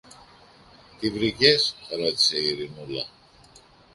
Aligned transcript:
Τι 0.99 1.09
βρήκες; 1.09 1.75
ρώτησε 1.99 2.37
η 2.37 2.47
Ειρηνούλα. 2.47 3.05